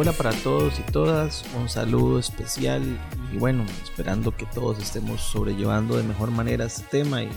[0.00, 2.84] Hola para todos y todas, un saludo especial
[3.32, 7.28] y bueno, esperando que todos estemos sobrellevando de mejor manera este tema y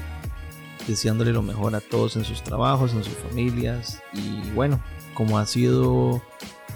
[0.88, 4.00] deseándole lo mejor a todos en sus trabajos, en sus familias.
[4.14, 4.80] Y bueno,
[5.16, 6.22] como ha sido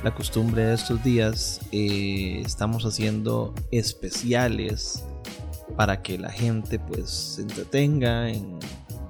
[0.03, 5.05] la costumbre de estos días, eh, estamos haciendo especiales
[5.77, 8.57] para que la gente pues se entretenga en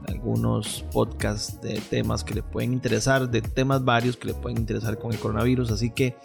[0.10, 4.99] algunos podcasts de temas que le pueden interesar, de temas varios que le pueden interesar
[4.99, 6.18] con el coronavirus, así que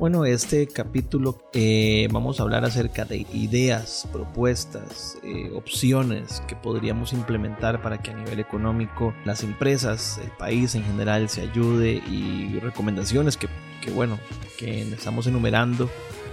[0.00, 7.12] bueno, este capítulo eh, vamos a hablar acerca de ideas, propuestas, eh, opciones que podríamos
[7.12, 12.58] implementar para que a nivel económico las empresas, el país en general se ayude y
[12.60, 13.48] recomendaciones que,
[13.94, 14.18] bueno,
[14.58, 15.90] que estamos enumerando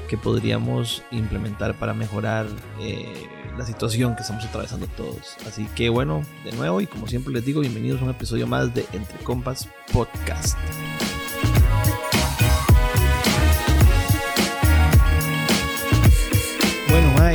[0.08, 2.48] que podríamos implementar para mejorar
[2.80, 5.36] eh, la situación que estamos atravesando todos.
[5.46, 8.74] Así que bueno, de nuevo y como siempre les digo, bienvenidos a un episodio más
[8.74, 10.58] de Entre Compas Podcast.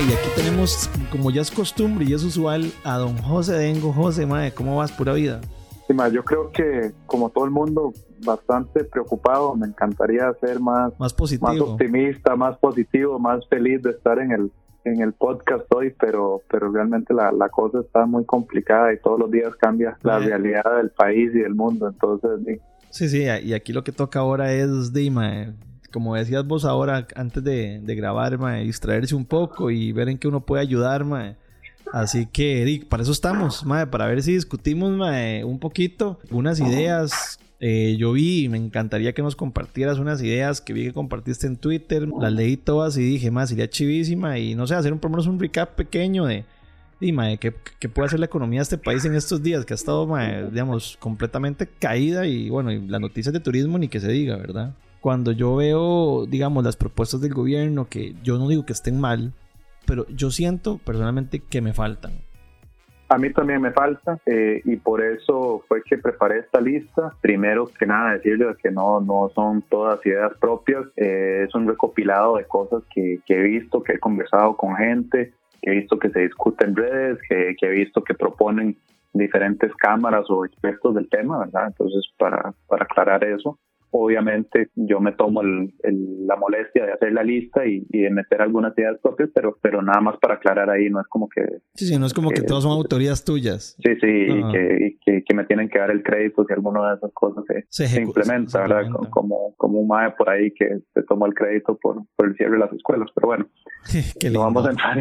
[0.09, 3.93] Y aquí tenemos, como ya es costumbre y es usual, a don José Dengo.
[3.93, 4.91] José, mae, ¿cómo vas?
[4.91, 5.41] Pura vida.
[5.87, 7.93] Sí, yo creo que, como todo el mundo,
[8.25, 9.55] bastante preocupado.
[9.55, 11.49] Me encantaría ser más, más, positivo.
[11.49, 14.53] más optimista, más positivo, más feliz de estar en el,
[14.85, 19.21] en el podcast hoy, pero, pero realmente la, la cosa está muy complicada y todos
[19.21, 21.89] los días cambia la realidad del país y del mundo.
[21.89, 22.31] Entonces,
[22.91, 23.09] sí.
[23.09, 25.55] Sí, y aquí lo que toca ahora es, Dima,
[25.93, 30.41] como decías vos ahora, antes de, grabar, distraerse un poco y ver en qué uno
[30.41, 31.05] puede ayudar,
[31.93, 34.91] Así que, Eric, para eso estamos, para ver si discutimos
[35.45, 37.39] un poquito, unas ideas.
[37.65, 41.57] Eh, yo vi me encantaría que nos compartieras unas ideas que vi que compartiste en
[41.57, 42.09] Twitter.
[42.19, 44.39] Las leí todas y dije, más sería chivísima.
[44.39, 46.45] Y no sé, hacer un, por lo menos un recap pequeño de,
[46.99, 50.09] de ¿qué, puede hacer la economía de este país en estos días que ha estado,
[50.51, 52.27] digamos, completamente caída.
[52.27, 54.75] Y bueno, y las noticias de turismo ni que se diga, ¿verdad?
[55.03, 59.33] Cuando yo veo, digamos, las propuestas del gobierno, que yo no digo que estén mal,
[59.85, 62.13] pero yo siento personalmente que me faltan.
[63.09, 67.13] A mí también me falta eh, y por eso fue que preparé esta lista.
[67.21, 72.37] Primero que nada decirles que no, no son todas ideas propias, eh, es un recopilado
[72.37, 76.11] de cosas que, que, he visto, que he conversado con gente, que he visto que
[76.11, 78.79] se discute en redes, que, que he visto que proponen
[79.13, 81.67] diferentes cámaras o expertos del tema, ¿verdad?
[81.67, 83.59] Entonces, para, para aclarar eso
[83.93, 88.99] obviamente yo me tomo la molestia de hacer la lista y, de meter algunas ideas
[89.03, 91.43] propias, pero, pero nada más para aclarar ahí, no es como que...
[91.75, 93.77] Sí, sí, no es como que, todas son autorías tuyas.
[93.83, 97.13] Sí, sí, y, que, que, me tienen que dar el crédito si alguna de esas
[97.13, 98.91] cosas se, implementa, ¿verdad?
[99.11, 102.53] Como, como un MAE por ahí que se tomó el crédito por, por el cierre
[102.53, 103.47] de las escuelas, pero bueno,
[104.33, 104.99] no vamos a entrar.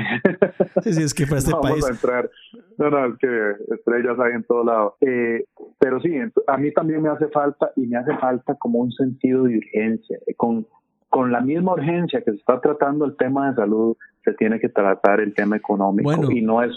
[0.84, 1.82] sí, sí, es que para este no país...
[1.82, 2.30] Vamos a entrar.
[2.78, 4.96] No, no, es que estrellas hay en todo lado.
[5.02, 5.46] Eh,
[5.80, 6.14] pero sí,
[6.48, 10.18] a mí también me hace falta y me hace falta como un sentido de urgencia.
[10.38, 10.68] Con,
[11.10, 14.70] con la misma urgencia que se está tratando el tema de salud, se tiene que
[14.70, 16.32] tratar el tema económico.
[16.32, 16.72] Y, no es,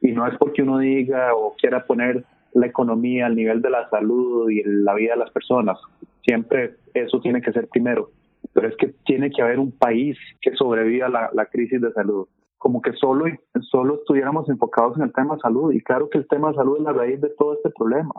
[0.00, 2.24] y no es porque uno diga o quiera poner
[2.54, 5.78] la economía al nivel de la salud y la vida de las personas.
[6.24, 8.10] Siempre eso tiene que ser primero.
[8.52, 11.92] Pero es que tiene que haber un país que sobreviva a la, la crisis de
[11.92, 12.26] salud
[12.56, 13.26] como que solo,
[13.70, 15.72] solo estuviéramos enfocados en el tema de salud.
[15.72, 18.12] Y claro que el tema de salud es la raíz de todo este problema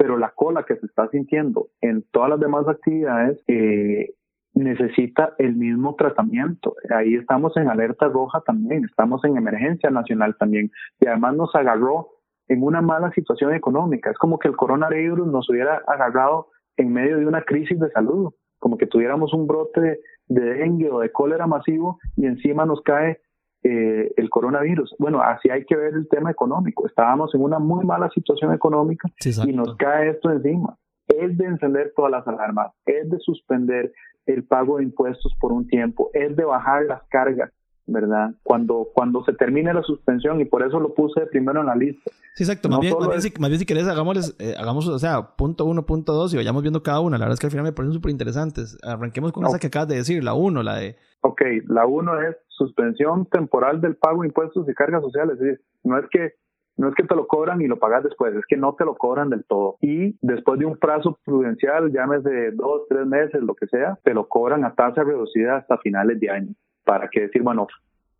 [0.00, 4.14] pero la cola que se está sintiendo en todas las demás actividades eh,
[4.54, 6.74] necesita el mismo tratamiento.
[6.88, 12.08] Ahí estamos en alerta roja también, estamos en emergencia nacional también, y además nos agarró
[12.48, 14.10] en una mala situación económica.
[14.10, 16.46] Es como que el coronavirus nos hubiera agarrado
[16.78, 21.00] en medio de una crisis de salud, como que tuviéramos un brote de dengue o
[21.00, 23.20] de cólera masivo y encima nos cae
[23.62, 24.94] eh, el coronavirus.
[24.98, 26.86] Bueno, así hay que ver el tema económico.
[26.86, 29.08] Estábamos en una muy mala situación económica
[29.46, 30.76] y nos cae esto encima.
[31.08, 33.92] Es de encender todas las alarmas, es de suspender
[34.26, 37.50] el pago de impuestos por un tiempo, es de bajar las cargas
[37.90, 38.30] ¿verdad?
[38.42, 42.10] Cuando, cuando se termine la suspensión y por eso lo puse primero en la lista.
[42.34, 42.68] Sí, exacto.
[42.68, 46.62] más, bien, si, querés, hagamos, eh, hagamos, o sea, punto uno, punto dos y vayamos
[46.62, 47.18] viendo cada una.
[47.18, 48.78] La verdad es que al final me parecen súper interesantes.
[48.82, 50.96] Arranquemos con esa que acabas de decir, la uno, la de...
[51.22, 55.34] Ok, la uno es suspensión temporal del pago de impuestos y cargas sociales.
[55.34, 56.34] Es decir, no es que
[56.76, 58.94] no es que te lo cobran y lo pagas después, es que no te lo
[58.96, 59.76] cobran del todo.
[59.82, 64.28] Y después de un plazo prudencial, llámese dos, tres meses, lo que sea, te lo
[64.28, 66.54] cobran a tasa reducida hasta finales de año
[66.84, 67.66] para que decir, bueno,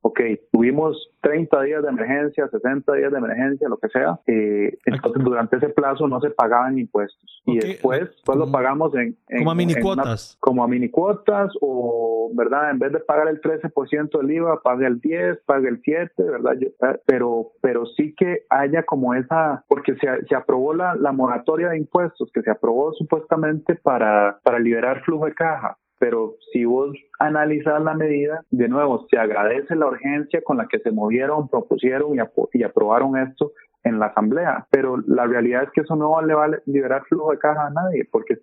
[0.02, 0.20] ok,
[0.52, 5.56] tuvimos 30 días de emergencia, 60 días de emergencia, lo que sea, eh, entonces durante
[5.56, 7.42] ese plazo no se pagaban impuestos.
[7.46, 9.16] Y después, pues lo pagamos en...
[9.38, 10.36] como a mini cuotas.
[10.40, 12.70] como a mini cuotas o, ¿verdad?
[12.70, 16.54] En vez de pagar el 13% del IVA, pague el 10, pague el 7, ¿verdad?
[16.62, 21.70] Eh, pero, pero sí que haya como esa, porque se, se aprobó la, la moratoria
[21.70, 26.96] de impuestos, que se aprobó supuestamente para, para liberar flujo de caja pero si vos
[27.18, 32.16] analizas la medida, de nuevo, se agradece la urgencia con la que se movieron, propusieron
[32.16, 33.52] y, aprobaron esto
[33.84, 37.32] en la asamblea, pero la realidad es que eso no le va a liberar flujo
[37.32, 38.38] de caja a nadie, porque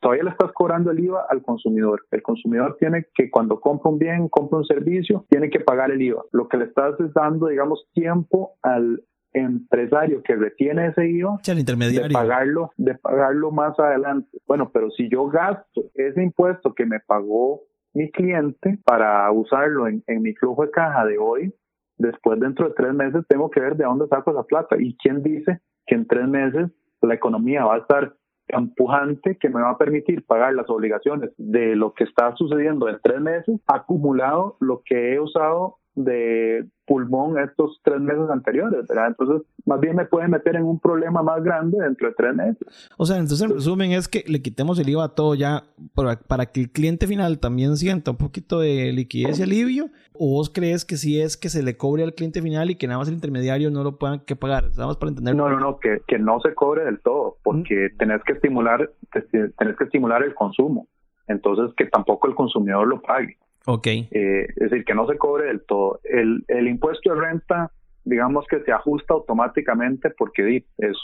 [0.00, 2.04] todavía le estás cobrando el IVA al consumidor.
[2.10, 6.00] El consumidor tiene que cuando compra un bien, compra un servicio, tiene que pagar el
[6.00, 6.22] IVA.
[6.32, 9.02] Lo que le estás dando, digamos, tiempo al
[9.32, 14.38] empresario que retiene ese IVA de pagarlo de pagarlo más adelante.
[14.46, 17.62] Bueno pero si yo gasto ese impuesto que me pagó
[17.94, 21.54] mi cliente para usarlo en, mi flujo de caja de hoy
[21.96, 24.76] después dentro de tres meses tengo que ver de dónde saco esa plata.
[24.78, 26.70] Y quién dice que en tres meses
[27.02, 28.14] la economía va a estar
[28.48, 32.98] empujante que me va a permitir pagar las obligaciones de lo que está sucediendo en
[33.02, 39.08] tres meses acumulado lo que he usado de pulmón estos tres meses anteriores, ¿verdad?
[39.08, 42.90] Entonces, más bien me puede meter en un problema más grande dentro de tres meses.
[42.96, 45.64] O sea, entonces en resumen es que le quitemos el IVA a todo ya
[45.94, 50.50] para, que el cliente final también sienta un poquito de liquidez y alivio, o vos
[50.50, 53.08] crees que si es que se le cobre al cliente final y que nada más
[53.08, 55.34] el intermediario no lo puedan que pagar, nada más para entender.
[55.34, 57.98] No, no, no, que, que no se cobre del todo, porque mm.
[57.98, 60.86] tenés que estimular, tenés que estimular el consumo,
[61.26, 63.36] entonces que tampoco el consumidor lo pague.
[63.70, 63.86] Ok.
[63.86, 66.00] Eh, es decir, que no se cobre del todo.
[66.02, 67.70] El, el impuesto de renta,
[68.02, 70.96] digamos que se ajusta automáticamente porque es,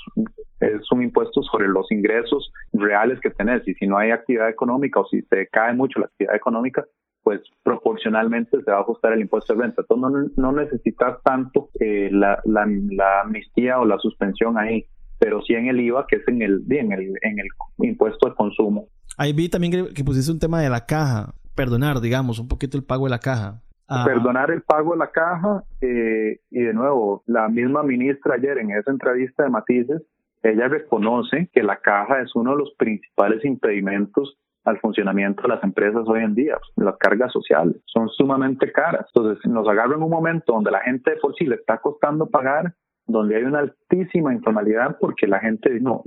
[0.60, 5.00] es un impuesto sobre los ingresos reales que tenés y si no hay actividad económica
[5.00, 6.86] o si se cae mucho la actividad económica,
[7.22, 9.82] pues proporcionalmente se va a ajustar el impuesto de renta.
[9.82, 14.86] Entonces no, no necesitas tanto eh, la, la, la, amnistía o la suspensión ahí,
[15.18, 17.48] pero sí en el IVA, que es en el, en el, en el
[17.86, 18.88] impuesto de consumo.
[19.18, 22.76] Ahí vi también que, que pusiste un tema de la caja perdonar, digamos, un poquito
[22.76, 23.62] el pago de la caja.
[23.88, 24.04] Ah.
[24.06, 28.70] Perdonar el pago de la caja eh, y de nuevo, la misma ministra ayer en
[28.70, 30.02] esa entrevista de Matices,
[30.42, 35.62] ella reconoce que la caja es uno de los principales impedimentos al funcionamiento de las
[35.62, 36.58] empresas hoy en día.
[36.76, 39.06] Las cargas sociales son sumamente caras.
[39.14, 42.26] Entonces, nos agarra en un momento donde la gente de por sí le está costando
[42.26, 42.74] pagar,
[43.06, 46.02] donde hay una altísima informalidad porque la gente no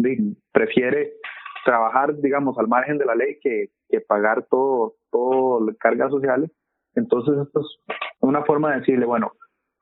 [0.51, 1.13] prefiere
[1.65, 6.51] trabajar, digamos, al margen de la ley que, que pagar todo, todo las cargas sociales.
[6.95, 9.31] Entonces, esto es una forma de decirle, bueno,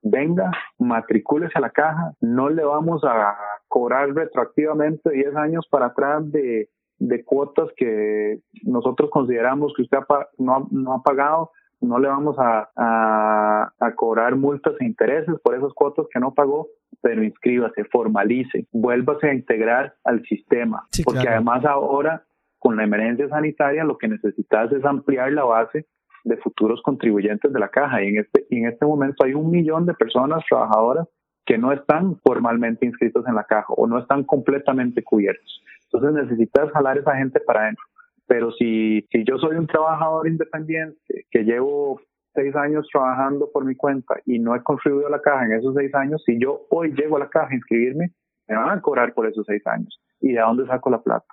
[0.02, 3.36] venga, matricúlese a la caja, no le vamos a
[3.68, 6.70] cobrar retroactivamente 10 años para atrás de,
[7.00, 10.00] de cuotas que nosotros consideramos que usted
[10.38, 11.52] no, no ha pagado,
[11.82, 12.70] no le vamos a,
[13.80, 16.68] a, cobrar multas e intereses por esas cuotas que no pagó,
[17.06, 22.24] pero inscríbase, formalice, vuélvase a integrar al sistema, porque además ahora
[22.58, 25.86] con la emergencia sanitaria lo que necesitas es ampliar la base
[26.24, 29.86] de futuros contribuyentes de la caja y en este, en este momento hay un millón
[29.86, 31.08] de personas trabajadoras
[31.46, 35.62] que no están formalmente inscritos en la caja o no están completamente cubiertos.
[35.84, 37.86] Entonces necesitas jalar a esa gente para adentro.
[38.26, 42.02] Pero si, si yo soy un trabajador independiente que llevo
[42.36, 45.74] seis años trabajando por mi cuenta y no he contribuido a la caja en esos
[45.76, 48.12] seis años, si yo hoy llego a la caja a inscribirme,
[48.48, 50.00] me van a cobrar por esos seis años.
[50.20, 51.26] ¿Y de dónde saco la plata?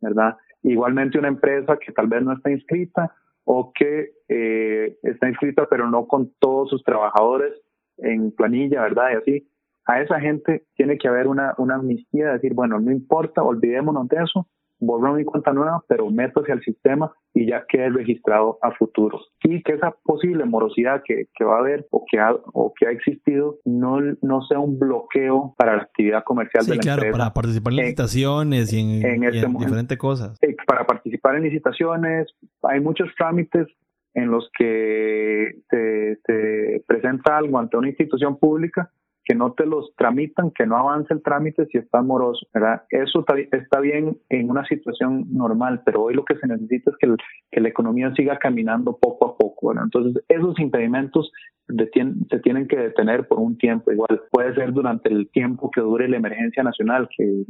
[0.00, 0.36] ¿Verdad?
[0.62, 3.14] Igualmente una empresa que tal vez no está inscrita
[3.44, 7.52] o que eh, está inscrita pero no con todos sus trabajadores
[7.98, 9.10] en planilla, ¿verdad?
[9.12, 9.50] Y así,
[9.86, 14.08] a esa gente tiene que haber una, una amnistía, de decir, bueno, no importa, olvidémonos
[14.08, 14.46] de eso,
[14.80, 19.20] borro mi cuenta nueva, pero meto hacia el sistema y ya quede registrado a futuro.
[19.42, 22.86] Y que esa posible morosidad que, que va a haber o que ha, o que
[22.86, 27.32] ha existido no, no sea un bloqueo para la actividad comercial de la claro, para
[27.32, 30.38] participar en licitaciones y en, este diferentes cosas.
[30.66, 32.28] Para participar en licitaciones
[32.62, 33.66] hay muchos trámites
[34.14, 38.90] en los que se presenta algo ante una institución pública
[39.24, 42.82] que no te los tramitan, que no avance el trámite si está moroso, ¿verdad?
[42.90, 47.60] Eso está bien en una situación normal, pero hoy lo que se necesita es que,
[47.60, 49.84] la economía siga caminando poco a poco, ¿verdad?
[49.84, 51.30] Entonces, esos impedimentos
[51.68, 56.08] se tienen que detener por un tiempo, igual puede ser durante el tiempo que dure
[56.08, 57.44] la emergencia nacional, que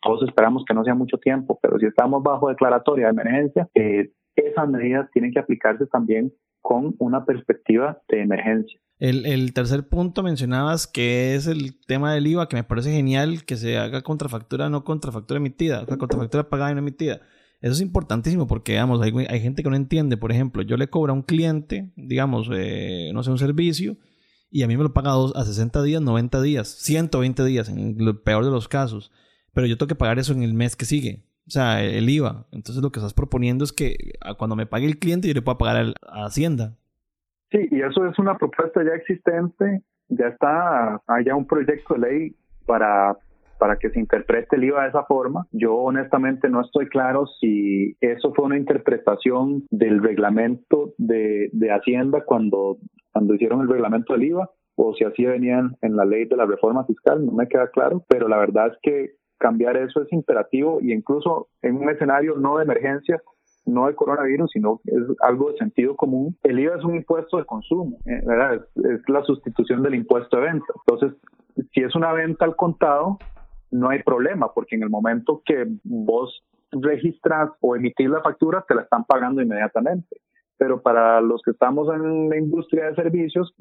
[0.00, 4.10] todos esperamos que no sea mucho tiempo, pero si estamos bajo declaratoria de emergencia, eh,
[4.36, 6.32] esas medidas tienen que aplicarse también
[6.64, 8.80] con una perspectiva de emergencia.
[8.98, 13.56] El, tercer punto mencionabas que es el tema del IVA, que me parece genial que
[13.56, 17.20] se haga contrafactura, no contrafactura emitida, o sea, contrafactura pagada y no emitida.
[17.60, 20.16] Eso es importantísimo porque, digamos, hay, gente que no entiende.
[20.16, 23.98] Por ejemplo, yo le cobro a un cliente, digamos, eh, no sé, un servicio,
[24.50, 28.18] y a mí me lo paga a 60 días, 90 días, 120 días, en el
[28.20, 29.12] peor de los casos.
[29.52, 31.26] Pero yo tengo que pagar eso en el mes que sigue.
[31.46, 32.46] O sea, el IVA.
[32.52, 33.96] Entonces lo que estás proponiendo es que
[34.38, 36.76] cuando me pague el cliente yo le pueda pagar a Hacienda.
[37.50, 42.36] Sí, y eso es una propuesta ya existente, ya está, hay un proyecto de ley
[42.66, 43.16] para,
[43.58, 45.46] para que se interprete el IVA de esa forma.
[45.52, 52.24] Yo honestamente no estoy claro si eso fue una interpretación del reglamento de, de Hacienda
[52.24, 52.78] cuando,
[53.12, 56.46] cuando hicieron el reglamento del IVA o si así venían en la ley de la
[56.46, 60.78] reforma fiscal, no me queda claro, pero la verdad es que cambiar eso es imperativo
[60.80, 63.20] y incluso en un escenario no de emergencia,
[63.66, 66.36] no de coronavirus, sino es algo de sentido común.
[66.42, 68.20] El IVA es un impuesto de consumo, eh.
[68.76, 70.66] Es, la sustitución del impuesto de venta.
[70.86, 71.18] Entonces,
[71.72, 73.18] si es una venta al contado,
[73.70, 78.74] no hay problema, porque en el momento que vos registras o emitís la factura, te
[78.74, 80.16] la están pagando inmediatamente.
[80.56, 83.54] Pero para los que estamos en la industria de servicios,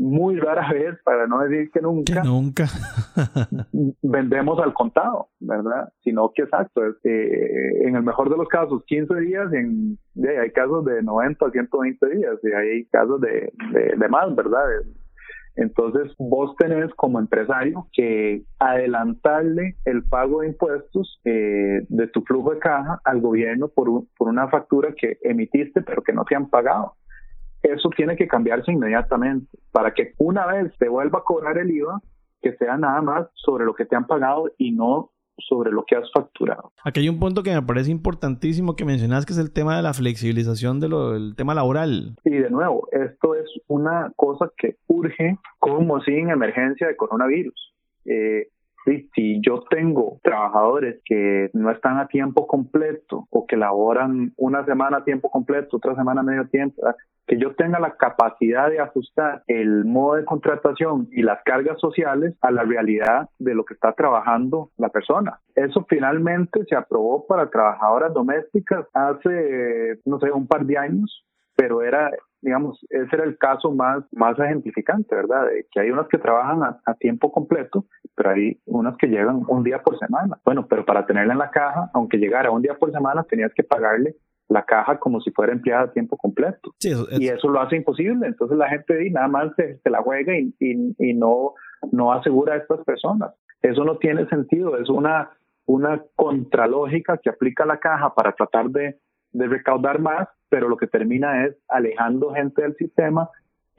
[0.00, 2.64] muy rara vez, para no decir que nunca, nunca.
[4.02, 5.92] vendemos al contado, ¿verdad?
[6.02, 9.98] Sino que exacto, es, eh, en el mejor de los casos 15 días, en,
[10.40, 13.52] hay casos de 90 a 120 días, y hay casos de,
[13.98, 14.64] de, más, ¿verdad?
[15.56, 22.54] Entonces, vos tenés como empresario que adelantarle el pago de impuestos eh, de tu flujo
[22.54, 26.48] de caja al gobierno por, por una factura que emitiste pero que no te han
[26.48, 26.94] pagado
[27.62, 32.00] eso tiene que cambiarse inmediatamente para que una vez te vuelva a cobrar el IVA,
[32.42, 35.10] que sea nada más sobre lo que te han pagado y no
[35.48, 36.72] sobre lo que has facturado.
[36.84, 39.82] Aquí hay un punto que me parece importantísimo que mencionas, que es el tema de
[39.82, 42.16] la flexibilización del tema laboral.
[42.24, 47.74] Y de nuevo, esto es una cosa que urge como sin emergencia de coronavirus.
[48.04, 48.48] Eh,
[49.14, 54.98] si yo tengo trabajadores que no están a tiempo completo o que laboran una semana
[54.98, 56.82] a tiempo completo, otra semana a medio tiempo,
[57.26, 62.34] que yo tenga la capacidad de ajustar el modo de contratación y las cargas sociales
[62.40, 65.38] a la realidad de lo que está trabajando la persona.
[65.54, 71.82] Eso finalmente se aprobó para trabajadoras domésticas hace, no sé, un par de años, pero
[71.82, 72.10] era
[72.42, 75.46] digamos, ese era el caso más, más ejemplificante, ¿verdad?
[75.46, 79.62] De que hay unas que trabajan a, tiempo completo, pero hay unas que llegan un
[79.62, 80.38] día por semana.
[80.44, 83.62] Bueno, pero para tenerla en la caja, aunque llegara un día por semana, tenías que
[83.62, 84.16] pagarle
[84.48, 86.74] la caja como si fuera empleada a tiempo completo.
[86.80, 88.26] Y eso lo hace imposible.
[88.26, 91.54] Entonces la gente nada más se, la juega y, y, no,
[91.92, 93.32] no asegura a estas personas.
[93.62, 94.76] Eso no tiene sentido.
[94.76, 95.30] Es una,
[95.66, 98.98] una contralógica que aplica la caja para tratar de,
[99.32, 103.30] de recaudar más, pero lo que termina es alejando gente del sistema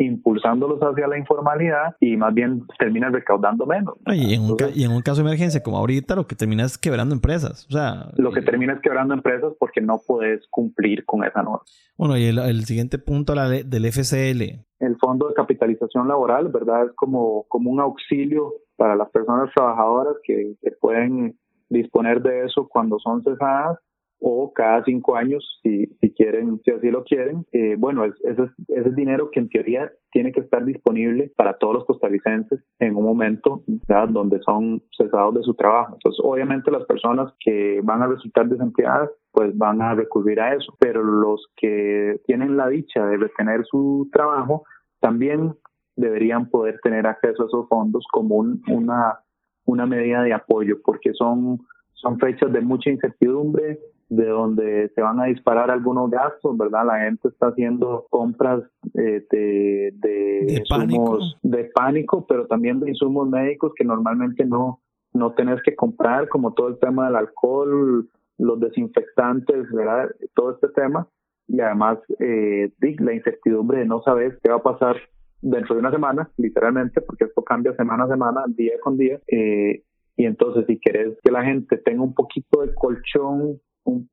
[0.03, 3.95] impulsándolos hacia la informalidad y más bien termina recaudando menos.
[4.07, 6.77] Y en, un, y en un caso de emergencia como ahorita, lo que termina es
[6.77, 7.67] quebrando empresas.
[7.69, 11.61] O sea, lo que termina es quebrando empresas porque no puedes cumplir con esa norma.
[11.97, 14.41] Bueno, y el, siguiente punto la del FCL.
[14.79, 16.85] El Fondo de Capitalización Laboral, ¿verdad?
[16.85, 21.37] Es como, como un auxilio para las personas trabajadoras que, que pueden
[21.69, 23.77] disponer de eso cuando son cesadas
[24.23, 27.45] o cada cinco años, si, si quieren, si así lo quieren.
[27.51, 31.73] Eh, bueno, es, ese, es, dinero que en teoría tiene que estar disponible para todos
[31.73, 33.63] los costarricenses en un momento
[34.09, 35.93] donde son cesados de su trabajo.
[35.95, 40.75] Entonces, obviamente las personas que van a resultar desempleadas pues van a recurrir a eso,
[40.79, 44.63] pero los que tienen la dicha de retener su trabajo
[44.99, 45.53] también
[45.95, 49.19] deberían poder tener acceso a esos fondos como una,
[49.65, 51.59] una medida de apoyo, porque son,
[51.93, 53.79] son fechas de mucha incertidumbre,
[54.11, 56.85] de donde se van a disparar algunos gastos, ¿verdad?
[56.85, 58.61] La gente está haciendo compras
[58.93, 64.81] eh, de, de, insumos de pánico, pero también de insumos médicos que normalmente no,
[65.13, 70.09] no tenés que comprar, como todo el tema del alcohol, los desinfectantes, ¿verdad?
[70.35, 71.07] Todo este tema.
[71.47, 74.97] Y además, eh, la incertidumbre de no saber qué va a pasar
[75.41, 79.21] dentro de una semana, literalmente, porque esto cambia semana a semana, día con día.
[79.27, 79.83] Eh,
[80.17, 83.61] y entonces, si querés que la gente tenga un poquito de colchón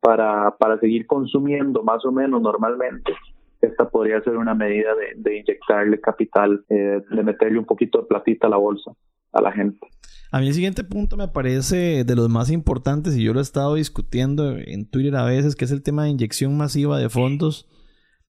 [0.01, 3.13] para, para seguir consumiendo más o menos normalmente,
[3.61, 8.47] esta podría ser una medida de, inyectarle capital, eh, de meterle un poquito de platita
[8.47, 8.93] a la bolsa
[9.33, 9.87] a la gente.
[10.31, 13.43] A mí el siguiente punto me parece de los más importantes y yo lo he
[13.43, 17.69] estado discutiendo en Twitter a veces, que es el tema de inyección masiva de fondos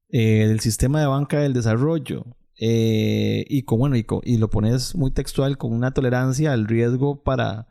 [0.09, 2.25] eh, del sistema de banca del desarrollo.
[2.61, 7.23] Eh, y, con, bueno, y, y lo pones muy textual con una tolerancia al riesgo
[7.23, 7.67] para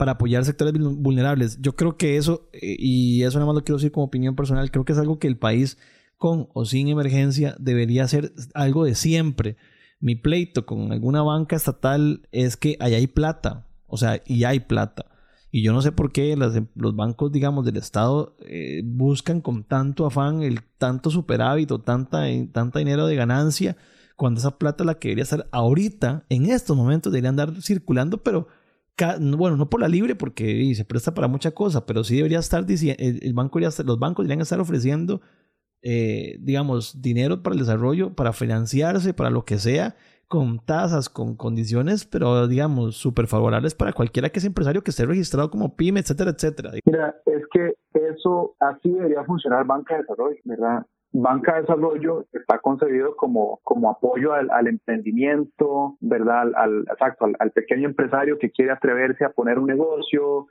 [0.00, 1.58] para apoyar sectores vulnerables.
[1.60, 4.70] Yo creo que eso, eh, y eso nada más lo quiero decir como opinión personal,
[4.70, 5.76] creo que es algo que el país
[6.16, 9.58] con o sin emergencia debería ser algo de siempre.
[10.00, 14.60] Mi pleito con alguna banca estatal es que allá hay plata, o sea, y hay
[14.60, 15.04] plata.
[15.50, 20.06] Y yo no sé por qué los bancos, digamos, del Estado eh, buscan con tanto
[20.06, 23.76] afán el tanto superávit o tanta, tanta dinero de ganancia,
[24.16, 28.48] cuando esa plata la que debería estar ahorita, en estos momentos, debería andar circulando, pero
[29.36, 32.64] bueno, no por la libre porque se presta para mucha cosa, pero sí debería estar
[32.66, 35.20] diciendo, el, banco los bancos deberían estar ofreciendo,
[35.82, 39.96] eh, digamos, dinero para el desarrollo, para financiarse, para lo que sea,
[40.28, 45.04] con tasas, con condiciones, pero digamos, súper favorables para cualquiera que es empresario que esté
[45.04, 46.70] registrado como pyme, etcétera, etcétera.
[46.84, 50.86] Mira, es que eso así debería funcionar banca de desarrollo, ¿verdad?
[51.12, 56.52] Banca de Desarrollo está concebido como, como apoyo al, al emprendimiento, ¿verdad?
[56.54, 60.46] Al, exacto, al, pequeño empresario que quiere atreverse a poner un negocio,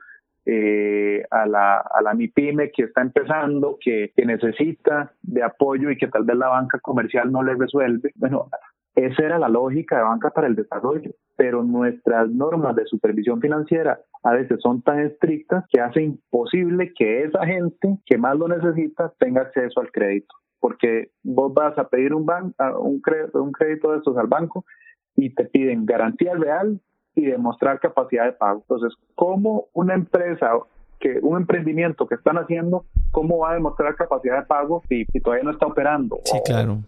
[0.46, 5.98] eh, a, la, a la MIPYME que está empezando, que, que necesita de apoyo y
[5.98, 8.12] que tal vez la banca comercial no le resuelve.
[8.16, 8.48] Bueno,
[8.96, 14.02] esa era la lógica de banca para el desarrollo, pero nuestras normas de supervisión financiera
[14.24, 19.14] a veces son tan estrictas que hace imposible que esa gente que más lo necesita
[19.20, 23.94] tenga acceso al crédito, porque vos vas a pedir un, ban un, crédito, un crédito
[23.94, 24.66] de estos al banco
[25.16, 26.82] y te piden garantía real
[27.16, 28.60] y demostrar capacidad de pago.
[28.60, 30.52] Entonces, ¿cómo una empresa
[31.00, 35.46] que un emprendimiento que están haciendo, ¿cómo va a demostrar capacidad de pago si, todavía
[35.46, 36.20] no está operando?
[36.26, 36.80] Sí, claro.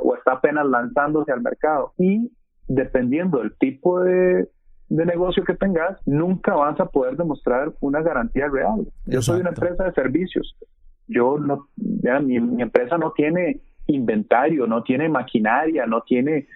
[0.00, 1.92] O está apenas lanzándose al mercado.
[1.98, 2.32] Y
[2.68, 4.48] dependiendo del tipo de,
[4.88, 8.86] negocio que tengas, nunca vas a poder demostrar una garantía real.
[9.06, 10.56] Yo soy una empresa de servicios.
[11.08, 16.46] Yo no, ya, mi, empresa no tiene inventario, no tiene maquinaria, no tiene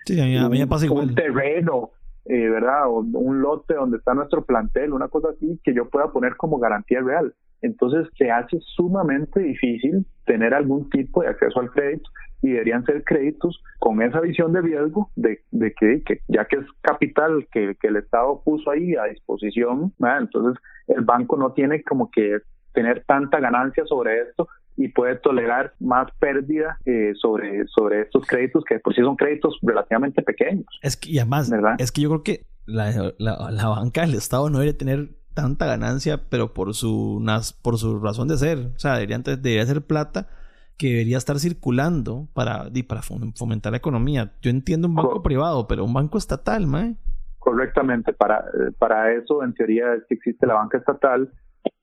[0.89, 1.91] un terreno,
[2.29, 2.89] eh, ¿verdad?
[2.89, 6.59] O un lote donde está nuestro plantel, una cosa así que yo pueda poner como
[6.59, 7.35] garantía real.
[7.63, 12.09] Entonces se hace sumamente difícil tener algún tipo de acceso al crédito
[12.43, 16.67] y deberían ser créditos con esa visión de riesgo de, de que, ya que es
[16.83, 22.39] capital que, el Estado puso ahí a disposición, entonces el banco no tiene como que
[22.75, 28.65] tener tanta ganancia sobre esto y puede tolerar más pérdida eh, sobre, sobre estos créditos
[28.65, 30.67] que por sí son créditos relativamente pequeños.
[30.83, 34.59] Es que, y además, es que yo creo que la, la, banca del Estado no
[34.59, 37.21] debería tener tanta ganancia, pero por su,
[37.61, 38.59] por su razón de ser.
[38.77, 40.29] O sea, debería, debería ser plata
[40.77, 44.33] que debería estar circulando para, para fomentar la economía.
[44.43, 46.95] Yo entiendo un banco privado, pero un banco estatal, ¿mae?
[47.41, 51.33] Correctamente, para, eh, para eso en teoría existe la banca estatal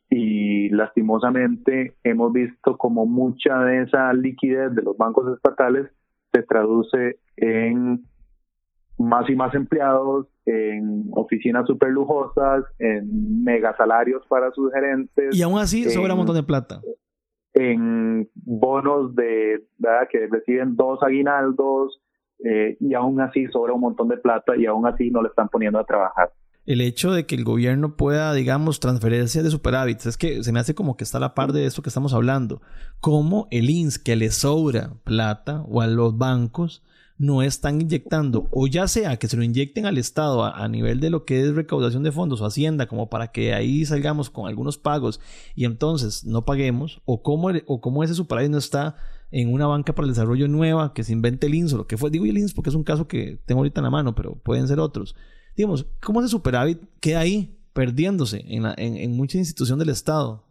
[0.09, 5.89] y lastimosamente hemos visto como mucha de esa liquidez de los bancos estatales
[6.31, 8.05] se traduce en
[8.97, 15.35] más y más empleados, en oficinas súper lujosas, en megasalarios para sus gerentes.
[15.35, 16.81] Y aún así sobra un montón de plata.
[17.53, 20.07] En bonos de, ¿verdad?
[20.09, 22.01] que reciben dos aguinaldos
[22.43, 25.49] eh, y aún así sobra un montón de plata y aún así no le están
[25.49, 26.31] poniendo a trabajar
[26.65, 30.05] el hecho de que el gobierno pueda, digamos, transferencia de superávit.
[30.05, 32.13] Es que se me hace como que está a la par de esto que estamos
[32.13, 32.61] hablando.
[32.99, 36.81] Como el INS que le sobra plata o a los bancos
[37.17, 41.09] no están inyectando, o ya sea que se lo inyecten al Estado a, nivel de
[41.09, 44.77] lo que es recaudación de fondos o Hacienda, como para que ahí salgamos con algunos
[44.77, 45.21] pagos
[45.55, 48.97] y entonces no paguemos, o como, o como ese superávit no está
[49.31, 51.97] en una banca para el desarrollo nueva que se invente el INS o lo que
[51.97, 52.09] fue.
[52.09, 54.67] Digo el INS porque es un caso que tengo ahorita en la mano, pero pueden
[54.67, 55.15] ser otros
[55.55, 60.43] digamos, ¿cómo ese superávit queda ahí perdiéndose en, la, en, en mucha institución del Estado?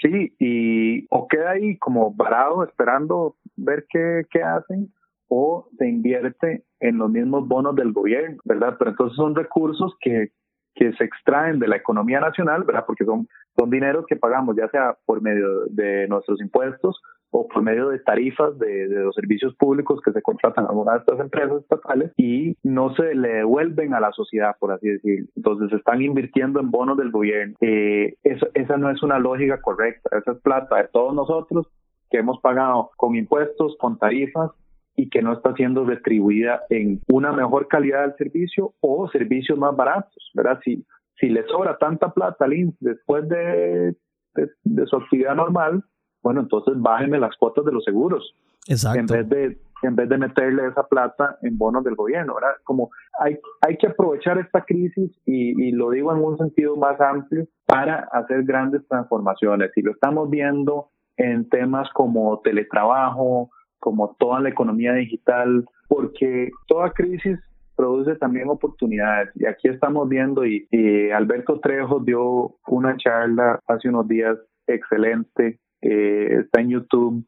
[0.00, 4.92] Sí, y o queda ahí como varado esperando ver qué, qué hacen
[5.28, 8.76] o se invierte en los mismos bonos del gobierno, ¿verdad?
[8.78, 10.32] Pero entonces son recursos que,
[10.74, 12.84] que se extraen de la economía nacional, ¿verdad?
[12.86, 17.62] Porque son, son dineros que pagamos ya sea por medio de nuestros impuestos o por
[17.62, 21.62] medio de tarifas de, los servicios públicos que se contratan a algunas de estas empresas
[21.62, 25.28] estatales y no se le devuelven a la sociedad, por así decirlo.
[25.36, 27.54] Entonces están invirtiendo en bonos del gobierno.
[27.60, 30.18] Eh, esa no es una lógica correcta.
[30.18, 31.68] Esa es plata de todos nosotros
[32.10, 34.50] que hemos pagado con impuestos, con tarifas
[34.96, 39.74] y que no está siendo distribuida en una mejor calidad del servicio o servicios más
[39.76, 40.58] baratos, ¿verdad?
[40.64, 40.84] Si,
[41.18, 43.94] si le sobra tanta plata al INS después de,
[44.34, 45.84] de su actividad normal,
[46.22, 48.34] bueno, entonces bájenme las cuotas de los seguros.
[48.68, 48.98] Exacto.
[48.98, 52.56] En vez de en vez de meterle esa plata en bonos del gobierno, ¿verdad?
[52.64, 57.00] Como hay, hay que aprovechar esta crisis y, y lo digo en un sentido más
[57.00, 59.70] amplio para hacer grandes transformaciones.
[59.76, 66.92] Y lo estamos viendo en temas como teletrabajo, como toda la economía digital, porque toda
[66.92, 67.38] crisis
[67.76, 69.30] produce también oportunidades.
[69.34, 75.58] Y aquí estamos viendo, y, y Alberto Trejo dio una charla hace unos días excelente
[75.82, 77.24] eh, está en YouTube.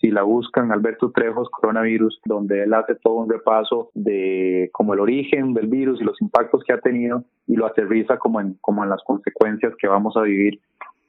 [0.00, 5.00] Si la buscan, Alberto Trejos, coronavirus, donde él hace todo un repaso de como el
[5.00, 8.82] origen del virus y los impactos que ha tenido y lo aterriza como en, como
[8.82, 10.58] en las consecuencias que vamos a vivir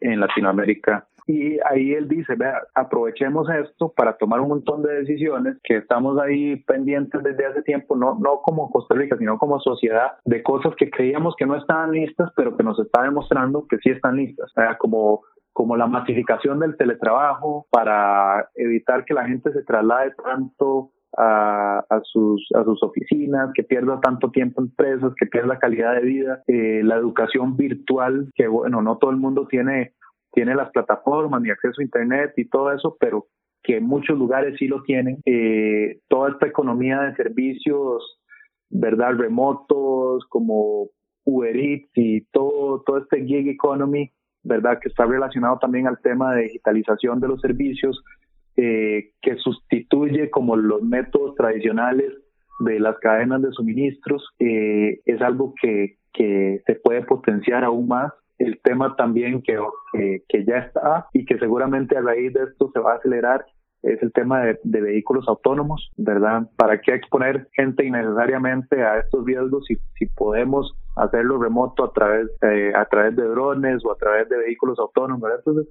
[0.02, 5.58] en Latinoamérica y ahí él dice, vea, aprovechemos esto para tomar un montón de decisiones
[5.64, 10.14] que estamos ahí pendientes desde hace tiempo, no, no como Costa Rica, sino como sociedad,
[10.26, 13.90] de cosas que creíamos que no estaban listas, pero que nos está demostrando que sí
[13.90, 14.50] están listas.
[14.52, 15.22] O sea, como
[15.54, 22.48] como la masificación del teletrabajo para evitar que la gente se traslade tanto a, sus,
[22.56, 26.82] a sus oficinas, que pierda tanto tiempo en empresas, que pierda calidad de vida, eh,
[26.84, 29.94] la educación virtual, que bueno, no todo el mundo tiene,
[30.32, 33.28] tiene las plataformas ni acceso a Internet y todo eso, pero
[33.64, 35.18] que en muchos lugares sí lo tienen.
[35.26, 38.20] Eh, toda esta economía de servicios,
[38.70, 39.16] ¿verdad?
[39.18, 40.88] Remotos, como
[41.26, 44.12] Uber Eats y todo, todo este gig economy,
[44.44, 44.80] ¿verdad?
[44.82, 48.04] Que está relacionado también al tema de digitalización de los servicios,
[48.58, 52.14] eh, que sustituye como los métodos tradicionales
[52.60, 58.12] de las cadenas de suministros, eh, es algo que, que se puede potenciar aún más
[58.38, 59.58] el tema también que,
[60.28, 63.46] que, ya está y que seguramente a raíz de esto se va a acelerar
[63.84, 66.48] es el tema de, vehículos autónomos, ¿verdad?
[66.56, 72.28] ¿Para qué exponer gente innecesariamente a estos riesgos si, si podemos hacerlo remoto a través,
[72.42, 75.30] eh, a través de drones o a través de vehículos autónomos.
[75.38, 75.68] Entonces,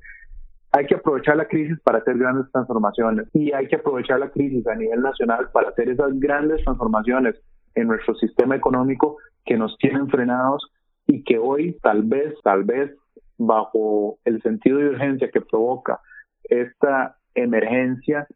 [0.72, 4.66] hay que aprovechar la crisis para hacer grandes transformaciones y hay que aprovechar la crisis
[4.66, 7.35] a nivel nacional para hacer esas grandes transformaciones
[7.74, 10.70] en nuestro sistema económico que nos tienen frenados
[11.06, 12.92] y que hoy tal vez, tal vez
[13.37, 15.98] bajo el sentido de urgencia que provoca
[16.44, 18.26] esta emergencia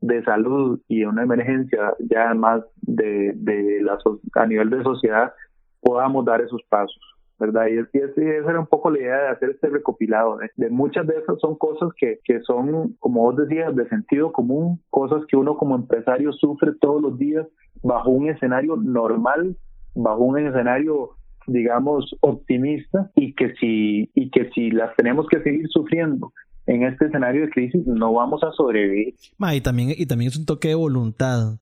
[0.00, 3.98] de salud y una emergencia ya más de, de la,
[4.34, 5.32] a nivel de sociedad,
[5.82, 7.00] podamos dar esos pasos.
[7.38, 7.66] ¿verdad?
[7.66, 10.38] Y, y, esa era un poco la idea de hacer este recopilado.
[10.56, 14.80] De muchas de esas son cosas que, que son, como vos decías, de sentido común,
[14.90, 17.44] cosas que uno como empresario sufre todos los días
[17.82, 19.56] bajo un escenario normal,
[19.94, 21.10] bajo un escenario
[21.48, 26.32] digamos optimista y que si y que si las tenemos que seguir sufriendo
[26.66, 29.14] en este escenario de crisis no vamos a sobrevivir.
[29.52, 31.58] y, también, y también es un toque de voluntad.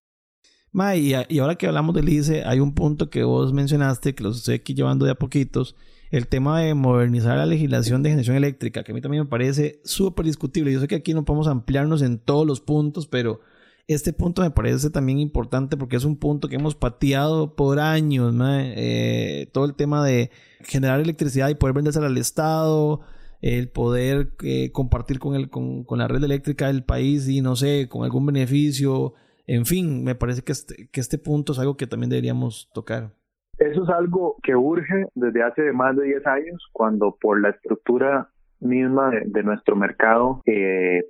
[0.72, 4.30] Y, y, ahora que hablamos del ICE, hay un punto que vos mencionaste, que lo
[4.30, 5.76] estoy aquí llevando de a poquitos,
[6.10, 9.80] el tema de modernizar la legislación de generación eléctrica, que a mí también me parece
[9.84, 10.72] súper discutible.
[10.72, 13.40] Yo sé que aquí no podemos ampliarnos en todos los puntos, pero
[13.86, 18.34] este punto me parece también importante porque es un punto que hemos pateado por años,
[18.40, 20.30] eh, todo el tema de
[20.62, 23.00] generar electricidad y poder vendérsela al Estado,
[23.40, 27.56] el poder eh, compartir con, el, con, con, la red eléctrica del país y no
[27.56, 29.14] sé, con algún beneficio.
[29.46, 33.10] En fin, me parece que este, que este punto es algo que también deberíamos tocar.
[33.58, 38.30] Eso es algo que urge desde hace más de 10 años, cuando por la estructura
[38.60, 41.02] misma de, nuestro mercado eh,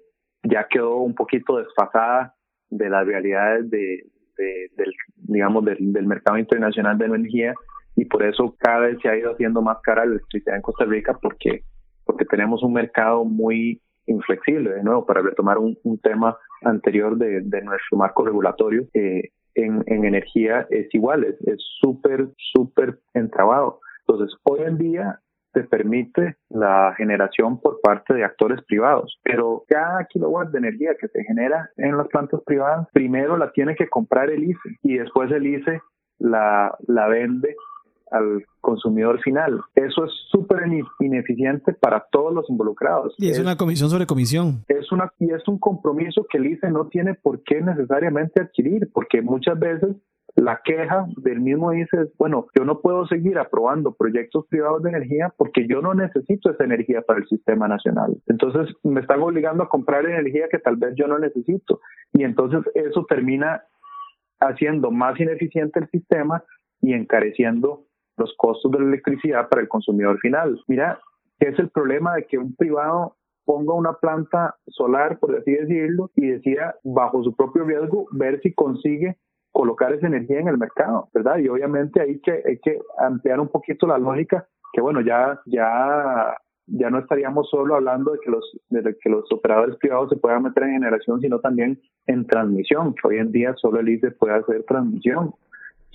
[0.42, 2.34] ya quedó un poquito desfasada
[2.70, 7.54] de las realidades de, del, digamos, del, del mercado internacional de energía
[7.96, 10.84] y por eso cada vez se ha ido haciendo más cara la electricidad en Costa
[10.84, 11.64] Rica porque
[12.10, 17.98] porque tenemos un mercado muy inflexible, de nuevo, para retomar un, tema anterior de, nuestro
[17.98, 23.80] marco regulatorio, eh, en, energía es igual, es súper, súper entrabado.
[24.06, 25.20] Entonces, hoy en día
[25.52, 31.08] se permite la generación por parte de actores privados, pero cada kilowatt de energía que
[31.08, 35.30] se genera en las plantas privadas, primero la tiene que comprar el ICE y después
[35.32, 35.80] el ICE
[36.18, 37.56] la, la vende
[38.10, 39.60] al consumidor final.
[39.74, 40.60] Eso es súper
[41.00, 43.14] ineficiente para todos los involucrados.
[43.18, 44.64] Y es, una comisión sobre comisión.
[44.68, 48.90] Es una y es un compromiso que el ICE no tiene por qué necesariamente adquirir,
[48.92, 49.96] porque muchas veces
[50.36, 54.90] la queja del mismo ICE es, bueno, yo no puedo seguir aprobando proyectos privados de
[54.90, 58.16] energía porque yo no necesito esa energía para el sistema nacional.
[58.26, 61.80] Entonces me están obligando a comprar energía que tal vez yo no necesito.
[62.12, 63.62] Y entonces eso termina
[64.40, 66.42] haciendo más ineficiente el sistema
[66.80, 67.84] y encareciendo
[68.20, 70.60] los costos de la electricidad para el consumidor final.
[70.68, 71.00] Mira,
[71.38, 76.10] ¿qué es el problema de que un privado ponga una planta solar, por así decirlo,
[76.14, 79.16] y decida bajo su propio riesgo ver si consigue
[79.50, 81.38] colocar esa energía en el mercado, ¿verdad?
[81.38, 86.36] Y obviamente hay que, hay que ampliar un poquito la lógica, que bueno, ya, ya,
[86.66, 90.44] ya no estaríamos solo hablando de que los, de que los operadores privados se puedan
[90.44, 94.34] meter en generación, sino también en transmisión, que hoy en día solo el ICE puede
[94.34, 95.34] hacer transmisión.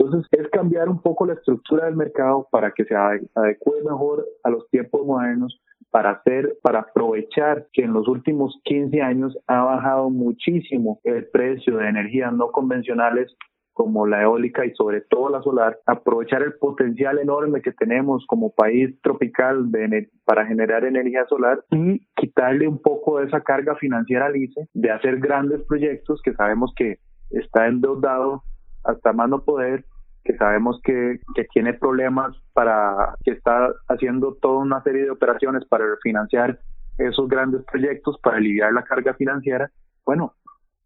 [0.06, 4.50] Entonces, es cambiar un poco la estructura del mercado para que se adecue mejor a
[4.50, 10.10] los tiempos modernos, para hacer, para aprovechar que en los últimos 15 años ha bajado
[10.10, 13.36] muchísimo el precio de energías no convencionales
[13.74, 18.54] como la eólica y sobre todo la solar, aprovechar el potencial enorme que tenemos como
[18.54, 24.28] país tropical de, para generar energía solar y quitarle un poco de esa carga financiera
[24.28, 27.00] al ICE de hacer grandes proyectos que sabemos que
[27.32, 28.44] está endeudado
[28.86, 29.84] hasta más no poder,
[30.26, 35.64] que sabemos que, que tiene problemas para, que está haciendo toda una serie de operaciones
[35.66, 36.60] para financiar
[36.98, 39.70] esos grandes proyectos, para aliviar la carga financiera.
[40.04, 40.34] Bueno,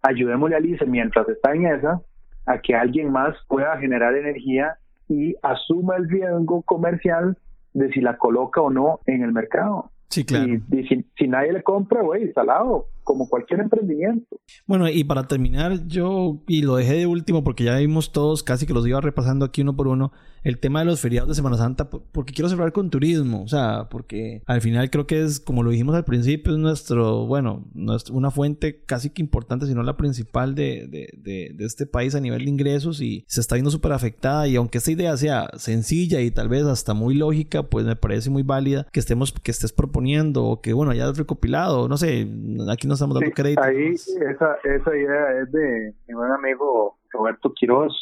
[0.01, 2.01] ayudémosle a Lice mientras está en esa,
[2.45, 4.75] a que alguien más pueda generar energía
[5.07, 7.37] y asuma el riesgo comercial
[7.73, 9.89] de si la coloca o no en el mercado.
[10.09, 10.47] Sí, claro.
[10.47, 14.39] Y, si, si, nadie le compra, güey, salado, como cualquier emprendimiento.
[14.67, 18.67] Bueno, y para terminar, yo, y lo dejé de último porque ya vimos todos, casi
[18.67, 20.11] que los iba repasando aquí uno por uno,
[20.43, 23.87] el tema de los feriados de Semana Santa, porque quiero cerrar con turismo, o sea,
[23.89, 27.65] porque al final creo que es, como lo dijimos al principio, es nuestro, bueno,
[28.11, 32.21] una fuente casi que importante, si no la principal de, de, de, este país a
[32.21, 36.21] nivel de ingresos y se está viendo súper afectada y aunque esta idea sea sencilla
[36.21, 39.73] y tal vez hasta muy lógica, pues me parece muy válida que estemos, que estés
[39.73, 42.27] proponiendo o que, bueno, hayas recopilado, no sé,
[42.69, 43.61] aquí no estamos dando crédito.
[43.61, 47.93] Ahí esa, esa idea es de mi buen amigo Roberto Quiroz,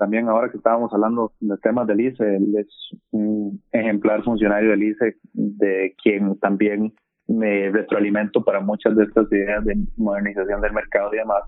[0.00, 2.68] también ahora que estábamos hablando de temas del ICE, él es
[3.10, 6.94] un ejemplar funcionario del ICE, de quien también
[7.28, 11.42] me retroalimento para muchas de estas ideas de modernización del mercado y demás.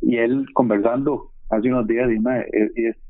[0.00, 2.46] Y él conversando hace unos días, dime,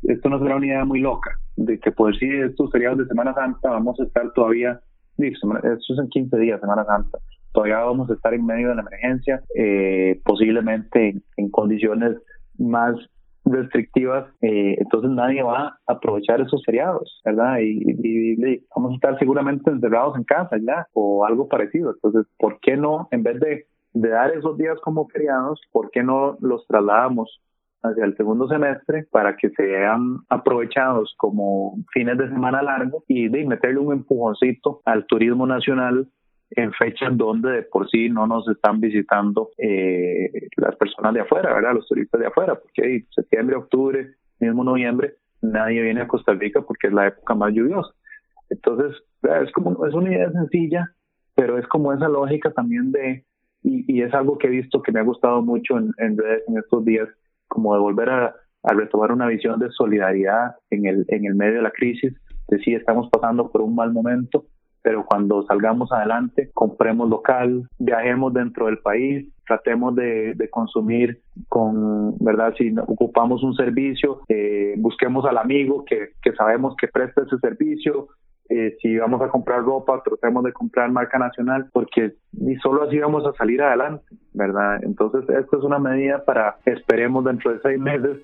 [0.03, 3.33] esto no será una idea muy loca, de que por si estos feriados de Semana
[3.33, 4.81] Santa vamos a estar todavía,
[5.17, 7.19] esto es en 15 días, Semana Santa,
[7.53, 12.17] todavía vamos a estar en medio de la emergencia, eh, posiblemente en condiciones
[12.59, 12.97] más
[13.45, 17.59] restrictivas, eh, entonces nadie va a aprovechar esos feriados, ¿verdad?
[17.61, 21.93] Y, vamos a estar seguramente encerrados en casa ya o algo parecido.
[21.93, 26.39] Entonces, ¿por qué no, en vez de, dar esos días como feriados, ¿por qué no
[26.41, 27.43] los trasladamos
[27.83, 33.45] hacia el segundo semestre para que sean aprovechados como fines de semana largos y de
[33.45, 36.09] meterle un empujoncito al turismo nacional
[36.57, 41.55] en fechas donde de por sí no nos están visitando eh, las personas de afuera,
[41.55, 41.75] ¿verdad?
[41.75, 46.63] Los turistas de afuera, porque ahí septiembre, octubre, mismo noviembre, nadie viene a Costa Rica
[46.63, 47.93] porque es la época más lluviosa.
[48.51, 50.91] Entonces, es como, es una idea sencilla,
[51.35, 53.25] pero es como esa lógica también de,
[53.63, 56.59] y, es algo que he visto que me ha gustado mucho en, en redes en
[56.59, 57.09] estos días,
[57.49, 58.35] como de volver a,
[58.65, 62.15] a retomar una visión de solidaridad en el, en el medio de la crisis,
[62.49, 64.45] de si estamos pasando por un mal momento,
[64.83, 72.55] pero cuando salgamos adelante, compremos local, viajemos dentro del país, tratemos de, consumir con, ¿verdad?
[72.59, 78.09] Si ocupamos un servicio, eh, busquemos al amigo que, que sabemos que presta ese servicio,
[78.49, 82.99] eh, si vamos a comprar ropa, tratemos de comprar marca nacional, porque ni solo así
[82.99, 84.83] vamos a salir adelante, ¿verdad?
[84.83, 88.19] Entonces, esto es una medida para, esperemos dentro de seis meses,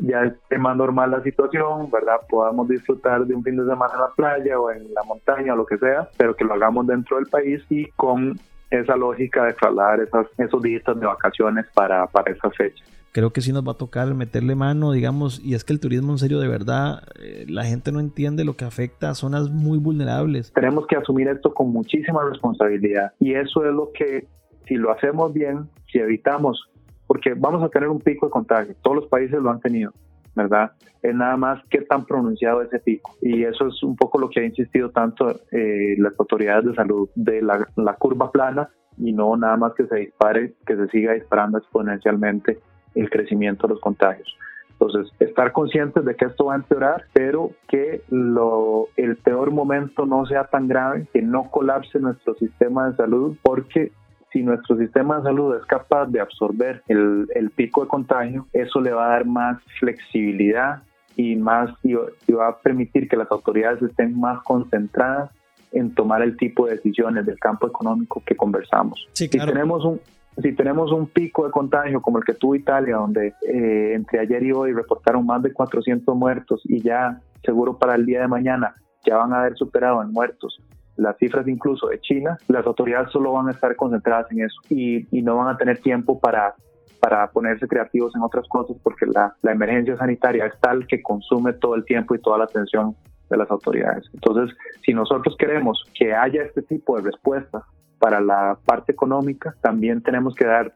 [0.00, 2.16] ya esté más normal la situación, ¿verdad?
[2.28, 5.56] Podamos disfrutar de un fin de semana en la playa o en la montaña o
[5.56, 8.38] lo que sea, pero que lo hagamos dentro del país y con
[8.70, 12.84] esa lógica de trasladar esas, esos días de vacaciones para, para esa fecha.
[13.12, 16.12] Creo que sí nos va a tocar meterle mano, digamos, y es que el turismo
[16.12, 19.78] en serio de verdad, eh, la gente no entiende lo que afecta a zonas muy
[19.78, 20.52] vulnerables.
[20.52, 24.26] Tenemos que asumir esto con muchísima responsabilidad y eso es lo que,
[24.66, 26.68] si lo hacemos bien, si evitamos
[27.06, 29.92] porque vamos a tener un pico de contagio, todos los países lo han tenido,
[30.34, 30.72] ¿verdad?
[31.02, 33.16] Es nada más qué tan pronunciado ese pico.
[33.22, 37.08] Y eso es un poco lo que ha insistido tanto eh, las autoridades de salud
[37.14, 41.58] de la, curva plana y no nada más que se dispare, que se siga disparando
[41.58, 42.58] exponencialmente
[42.94, 44.36] el crecimiento de los contagios.
[44.78, 50.04] Entonces, estar conscientes de que esto va a empeorar, pero que lo, el peor momento
[50.04, 53.92] no sea tan grave, que no colapse nuestro sistema de salud, porque
[54.36, 58.92] si nuestro sistema de salud es capaz de absorber el, pico de contagio, eso le
[58.92, 60.82] va a dar más flexibilidad
[61.16, 65.30] y más y, va a permitir que las autoridades estén más concentradas
[65.72, 69.08] en tomar el tipo de decisiones del campo económico que conversamos.
[69.14, 70.00] Si tenemos un
[70.42, 74.42] si tenemos un pico de contagio como el que tuvo Italia, donde eh, entre ayer
[74.42, 78.74] y hoy reportaron más de 400 muertos y ya seguro para el día de mañana
[79.06, 80.60] ya van a haber superado en muertos
[80.96, 85.06] las cifras incluso de China, las autoridades solo van a estar concentradas en eso y,
[85.22, 86.54] no van a tener tiempo para,
[87.00, 91.52] para ponerse creativos en otras cosas porque la, la emergencia sanitaria es tal que consume
[91.54, 92.94] todo el tiempo y toda la atención
[93.28, 94.04] de las autoridades.
[94.14, 97.64] Entonces, si nosotros queremos que haya este tipo de respuesta
[97.98, 100.72] para la parte económica, también tenemos que dar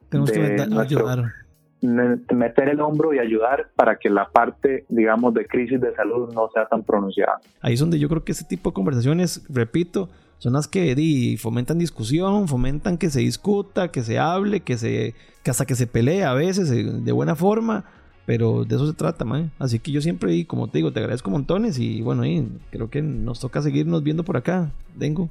[1.82, 6.48] meter el hombro y ayudar para que la parte, digamos, de crisis de salud no
[6.52, 7.40] sea tan pronunciada.
[7.60, 11.36] Ahí es donde yo creo que ese tipo de conversaciones, repito, son las que di,
[11.36, 15.86] fomentan discusión, fomentan que se discuta, que se hable, que se que hasta que se
[15.86, 17.84] pelee a veces eh, de buena forma,
[18.26, 19.50] pero de eso se trata, man.
[19.58, 22.90] Así que yo siempre, y como te digo, te agradezco montones y bueno, y creo
[22.90, 24.70] que nos toca seguirnos viendo por acá.
[24.96, 25.30] Dengo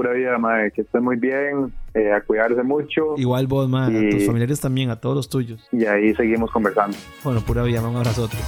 [0.00, 3.18] pura vida, madre, que esté muy bien, eh, a cuidarse mucho.
[3.18, 5.68] Igual vos, madre, a tus familiares también, a todos los tuyos.
[5.72, 6.96] Y ahí seguimos conversando.
[7.22, 8.38] Bueno, pura vida, un abrazote.